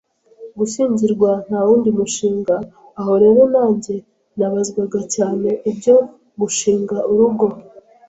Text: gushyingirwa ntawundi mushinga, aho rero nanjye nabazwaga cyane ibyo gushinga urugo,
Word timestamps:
gushyingirwa 0.57 1.29
ntawundi 1.47 1.89
mushinga, 1.97 2.55
aho 2.99 3.13
rero 3.23 3.41
nanjye 3.53 3.95
nabazwaga 4.37 4.99
cyane 5.15 5.49
ibyo 5.69 5.95
gushinga 6.39 6.97
urugo, 7.11 7.45